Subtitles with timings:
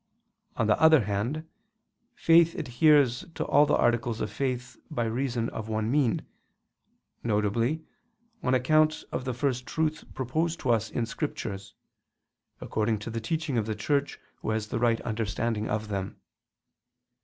[0.57, 1.47] On the other hand
[2.15, 6.25] faith adheres to all the articles of faith by reason of one mean,
[7.23, 7.79] viz.
[8.41, 11.75] on account of the First Truth proposed to us in Scriptures,
[12.59, 16.17] according to the teaching of the Church who has the right understanding of them.